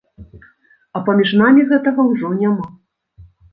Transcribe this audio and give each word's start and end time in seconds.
А 0.99 1.01
паміж 1.09 1.35
намі 1.43 1.67
гэтага 1.73 2.01
ўжо 2.11 2.33
няма. 2.41 2.67